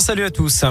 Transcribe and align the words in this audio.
Salut 0.00 0.24
à 0.24 0.30
tous. 0.30 0.64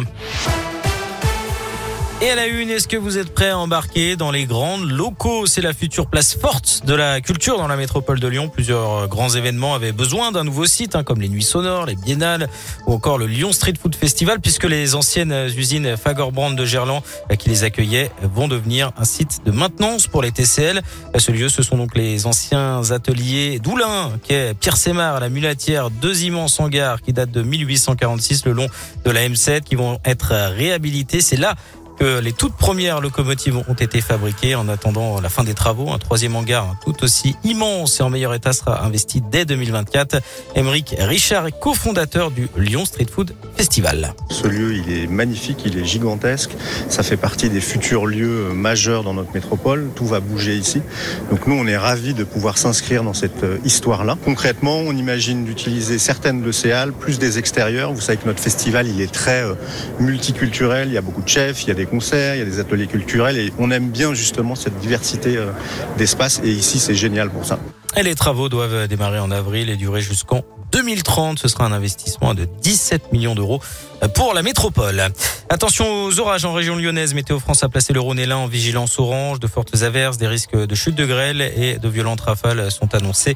Et 2.22 2.30
à 2.30 2.36
la 2.36 2.48
une, 2.48 2.70
est-ce 2.70 2.88
que 2.88 2.96
vous 2.96 3.18
êtes 3.18 3.34
prêts 3.34 3.50
à 3.50 3.58
embarquer 3.58 4.16
dans 4.16 4.32
les 4.32 4.46
grandes 4.46 4.90
locaux? 4.90 5.46
C'est 5.46 5.62
la 5.62 5.74
future 5.74 6.08
place 6.08 6.36
forte 6.36 6.84
de 6.86 6.94
la 6.94 7.20
culture 7.20 7.58
dans 7.58 7.68
la 7.68 7.76
métropole 7.76 8.20
de 8.20 8.28
Lyon. 8.28 8.48
Plusieurs 8.48 9.10
grands 9.10 9.30
événements 9.30 9.76
avaient 9.76 9.92
besoin 9.92 10.32
d'un 10.32 10.46
nouveau 10.46 10.66
site, 10.66 10.96
hein, 10.96 11.04
comme 11.04 11.20
les 11.20 11.28
Nuits 11.28 11.44
Sonores, 11.44 11.86
les 11.86 11.96
Biennales 11.96 12.48
ou 12.88 12.94
encore 12.94 13.18
le 13.18 13.28
Lyon 13.28 13.52
Street 13.52 13.74
Food 13.82 13.96
Festival, 13.96 14.40
puisque 14.40 14.64
les 14.64 14.96
anciennes 14.96 15.34
usines 15.58 15.98
Fagerbrand 15.98 16.52
de 16.52 16.66
Gerland 16.66 17.02
euh, 17.30 17.36
qui 17.36 17.50
les 17.50 17.66
accueillaient 17.66 18.10
vont 18.22 18.48
devenir 18.48 18.92
un 18.98 19.06
site 19.06 19.42
de 19.46 19.52
maintenance 19.52 20.08
pour 20.08 20.22
les 20.22 20.32
TCL. 20.32 20.82
Ce 21.18 21.32
lieu, 21.32 21.50
ce 21.50 21.62
sont 21.62 21.78
donc 21.78 21.96
les 21.96 22.26
anciens 22.26 22.92
ateliers 22.92 23.60
d'Oulin, 23.60 24.12
est 24.30 24.54
Pierre 24.54 24.78
Sémar, 24.78 25.20
la 25.20 25.30
mulatière, 25.30 25.90
deux 25.90 26.24
immenses 26.24 26.60
hangars 26.60 27.02
qui 27.02 27.12
datent 27.12 27.32
de 27.32 27.44
1846 27.44 28.46
le 28.46 28.54
long 28.54 28.68
de 29.04 29.12
la 29.12 29.28
M7, 29.28 29.62
qui 29.62 29.76
vont 29.76 30.00
être 30.06 30.34
réhabilités. 30.56 31.20
C'est 31.20 31.38
là 31.38 31.56
que 31.98 32.20
les 32.20 32.34
toutes 32.34 32.56
premières 32.56 33.02
locomotives 33.02 33.58
ont 33.58 33.74
été 33.74 34.02
fabriquées 34.02 34.56
en 34.56 34.68
attendant 34.68 35.22
la 35.22 35.30
fin 35.30 35.44
des 35.44 35.54
travaux. 35.54 35.92
Un 35.92 36.00
troisième 36.00 36.36
hangar 36.36 36.76
tout 36.84 37.04
aussi 37.04 37.36
immense 37.44 38.00
et 38.00 38.04
en 38.04 38.10
meilleur 38.10 38.34
état 38.34 38.54
sera 38.54 38.84
investi 38.84 39.22
dès 39.22 39.46
2024. 39.46 40.22
Émeric 40.56 40.96
Richard 41.00 41.48
est 41.48 41.60
cofondateur 41.60 42.32
du 42.32 42.50
Lyon 42.58 42.86
Street 42.86 43.08
Food 43.12 43.36
Festival. 43.56 44.14
Ce 44.30 44.48
lieu, 44.48 44.76
il 44.76 44.92
est 44.92 45.08
magnifique, 45.08 45.64
il 45.66 45.78
est 45.78 45.86
gigantesque. 45.86 46.52
Ça 46.90 47.04
fait 47.04 47.18
partie 47.18 47.50
des 47.50 47.62
futurs 47.62 48.06
lieux 48.06 48.50
majeurs 48.54 49.04
dans 49.04 49.14
notre 49.14 49.34
métropole. 49.34 49.90
Tout 49.96 50.06
va 50.06 50.20
bouger 50.20 50.56
ici. 50.56 50.82
Donc 51.30 51.48
nous, 51.48 51.56
on 51.56 51.68
est 51.68 51.78
ravis 51.78 52.14
de 52.14 52.24
pouvoir 52.24 52.58
s'inscrire 52.58 53.04
dans 53.04 53.14
cette 53.14 53.44
euh, 53.44 53.58
histoire-là. 53.66 54.18
Concrètement, 54.24 54.78
on 54.78 54.96
imagine 54.96 55.46
d'utiliser 55.46 56.00
certaines 56.00 56.42
de 56.42 56.52
ces 56.52 56.72
halles, 56.72 56.94
plus 56.94 57.20
des 57.20 57.40
extérieurs. 57.40 57.94
Vous 57.94 58.02
savez 58.02 58.18
que 58.18 58.26
notre 58.26 58.42
festival, 58.42 58.88
il 58.88 59.02
est 59.02 59.12
très 59.12 59.44
euh, 59.44 59.56
multiculturel. 60.00 60.88
Il 60.88 60.94
y 60.94 60.98
a 60.98 61.02
beaucoup 61.02 61.22
de 61.22 61.30
chefs, 61.30 61.64
il 61.64 61.70
y 61.70 61.72
a 61.72 61.76
des 61.76 61.83
concerts, 61.86 62.36
il 62.36 62.40
y 62.40 62.42
a 62.42 62.46
des 62.46 62.60
ateliers 62.60 62.88
culturels 62.88 63.38
et 63.38 63.54
on 63.60 63.72
aime 63.72 63.90
bien 63.90 64.14
justement 64.14 64.56
cette 64.56 64.78
diversité 64.80 65.38
euh, 65.38 65.48
d'espace 65.98 66.42
et 66.44 66.50
ici 66.50 66.80
c'est 66.80 66.96
génial 66.96 67.30
pour 67.30 67.46
ça. 67.46 67.60
Et 67.96 68.02
les 68.02 68.16
travaux 68.16 68.50
doivent 68.50 68.88
démarrer 68.88 69.20
en 69.20 69.30
avril 69.30 69.70
et 69.70 69.76
durer 69.76 70.02
jusqu'en 70.02 70.44
2030. 70.72 71.38
Ce 71.38 71.48
sera 71.48 71.66
un 71.66 71.72
investissement 71.72 72.34
de 72.34 72.48
17 72.64 73.12
millions 73.14 73.36
d'euros 73.36 73.62
pour 74.16 74.34
la 74.34 74.42
métropole. 74.42 75.02
Attention 75.50 76.06
aux 76.06 76.20
orages 76.20 76.44
en 76.46 76.54
région 76.54 76.76
lyonnaise. 76.76 77.14
Météo 77.14 77.40
France 77.40 77.64
a 77.64 77.70
placé 77.70 77.94
le 77.94 78.00
Rhône 78.00 78.18
et 78.18 78.26
l'Ain 78.26 78.38
en 78.38 78.48
vigilance 78.48 78.98
orange. 78.98 79.40
De 79.40 79.46
fortes 79.46 79.84
averses, 79.84 80.18
des 80.18 80.28
risques 80.28 80.56
de 80.56 80.76
chute 80.76 80.96
de 80.96 81.06
grêle 81.06 81.42
et 81.42 81.78
de 81.78 81.88
violentes 81.88 82.22
rafales 82.22 82.72
sont 82.72 82.96
annoncés 82.96 83.36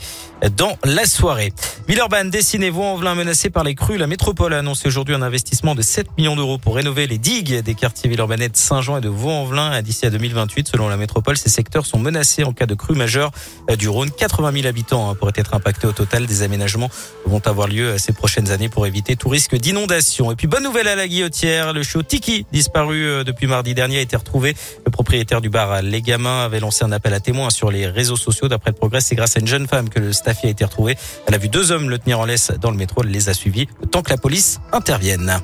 dans 0.58 0.76
la 0.84 1.06
soirée. 1.06 1.54
Villeurbanne, 1.88 2.32
Dessiné, 2.32 2.72
Vaux-en-Velin 2.72 3.14
menacé 3.14 3.52
par 3.52 3.64
les 3.64 3.76
crues. 3.76 3.98
La 3.98 4.08
métropole 4.08 4.56
a 4.56 4.60
annoncé 4.60 4.88
aujourd'hui 4.88 5.14
un 5.14 5.22
investissement 5.22 5.76
de 5.76 5.84
7 5.84 6.18
millions 6.18 6.36
d'euros 6.36 6.58
pour 6.58 6.76
rénover 6.76 7.06
les 7.06 7.20
digues 7.20 7.62
des 7.62 7.76
quartiers 7.76 8.10
villeurbanais 8.10 8.50
de 8.50 8.58
Saint-Jean 8.58 8.98
et 8.98 9.02
de 9.02 9.10
Vaux-en-Velin 9.10 9.84
d'ici 9.84 10.08
à 10.08 10.10
2028. 10.10 10.68
Selon 10.68 10.90
la 10.90 10.98
métropole, 10.98 11.38
ces 11.38 11.50
secteurs 11.50 11.86
sont 11.86 12.00
menacés 12.00 12.44
en 12.44 12.54
cas 12.54 12.66
de 12.66 12.74
crue 12.74 12.96
majeure 12.96 13.32
du 13.78 13.88
Rhône. 13.88 14.10
80 14.10 14.47
000 14.52 14.68
habitants 14.68 15.10
hein, 15.10 15.16
pourraient 15.16 15.34
être 15.36 15.54
impactés 15.54 15.88
au 15.88 15.92
total. 15.92 16.26
Des 16.26 16.44
aménagements 16.44 16.90
vont 17.26 17.42
avoir 17.46 17.68
lieu 17.68 17.98
ces 17.98 18.14
prochaines 18.14 18.52
années 18.52 18.70
pour 18.70 18.88
éviter 18.88 19.16
tout 19.16 19.30
risque 19.30 19.56
d'inondation. 19.56 20.32
Et 20.32 20.36
puis 20.36 20.48
bonne 20.48 20.64
nouvelle 20.64 20.88
à 20.88 20.96
la 20.96 21.08
Guillotière, 21.08 21.74
le 21.74 21.84
show 21.84 22.04
Tiki, 22.04 22.46
disparu 22.52 23.06
euh, 23.06 23.24
depuis 23.24 23.48
mardi 23.48 23.74
dernier, 23.74 24.00
a 24.00 24.02
été 24.02 24.16
retrouvé. 24.16 24.56
Le 24.86 24.92
propriétaire 24.92 25.42
du 25.42 25.50
bar 25.50 25.82
Les 25.82 26.02
Gamins 26.02 26.44
avait 26.44 26.60
lancé 26.60 26.84
un 26.84 26.92
appel 26.92 27.14
à 27.14 27.20
témoins 27.20 27.50
sur 27.50 27.72
les 27.72 27.88
réseaux 27.88 28.16
sociaux. 28.16 28.48
D'après 28.48 28.72
le 28.72 28.78
progrès, 28.78 29.02
c'est 29.02 29.16
grâce 29.16 29.38
à 29.38 29.40
une 29.40 29.48
jeune 29.48 29.68
femme 29.68 29.90
que 29.90 30.00
le 30.00 30.14
staff 30.14 30.44
a 30.44 30.48
été 30.48 30.66
retrouvé. 30.66 30.98
Elle 31.28 31.36
a 31.36 31.38
vu 31.38 31.50
deux 31.50 31.72
hommes 31.72 31.90
le 31.90 31.98
tenir 32.00 32.20
en 32.20 32.26
laisse 32.26 32.52
dans 32.62 32.72
le 32.72 32.78
métro. 32.78 33.02
Elle 33.04 33.12
les 33.12 33.30
a 33.30 33.34
suivis 33.34 33.68
le 33.82 33.88
temps 33.88 34.02
que 34.02 34.10
la 34.10 34.18
police 34.18 34.60
intervienne. 34.72 35.40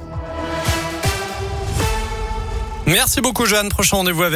Merci 2.85 3.21
beaucoup 3.21 3.45
Jeanne. 3.45 3.69
Prochain 3.69 3.97
rendez-vous 3.97 4.23
avec 4.23 4.31